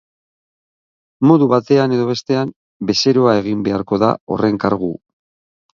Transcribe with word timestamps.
Modu 1.31 1.49
batean 1.51 1.93
edo 1.99 2.09
bestean, 2.09 2.55
bezeroa 2.93 3.39
egin 3.45 3.63
beharko 3.69 4.05
da 4.07 4.13
horren 4.37 4.63
kargu. 4.67 4.93